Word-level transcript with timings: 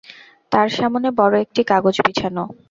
তার 0.51 0.69
সামনে 0.77 1.07
বড় 1.19 1.33
একটি 1.45 1.61
কাগজ 1.71 1.95
বিছানো। 2.05 2.43